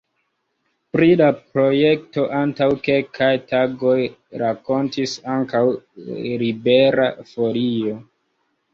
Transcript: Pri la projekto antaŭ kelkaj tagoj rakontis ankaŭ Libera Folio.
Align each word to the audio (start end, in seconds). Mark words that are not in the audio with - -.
Pri 0.95 1.09
la 1.21 1.27
projekto 1.41 2.23
antaŭ 2.39 2.69
kelkaj 2.89 3.29
tagoj 3.53 3.95
rakontis 4.45 5.17
ankaŭ 5.37 5.65
Libera 6.47 7.11
Folio. 7.35 7.99